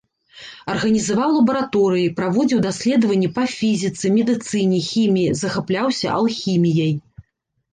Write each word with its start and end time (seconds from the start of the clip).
Арганізаваў 0.73 1.33
лабараторыі, 1.35 2.05
праводзіў 2.19 2.63
даследаванні 2.67 3.29
па 3.37 3.43
фізіцы, 3.59 4.05
медыцыне, 4.19 4.79
хіміі, 4.89 5.37
захапляўся 5.43 6.07
алхіміяй. 6.19 6.93